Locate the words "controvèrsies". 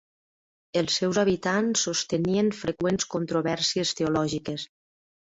3.15-3.93